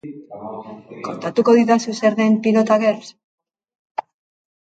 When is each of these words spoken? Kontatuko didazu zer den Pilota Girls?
Kontatuko 1.07 1.53
didazu 1.59 1.93
zer 2.01 2.17
den 2.21 2.37
Pilota 2.47 2.77
Girls? 2.85 3.13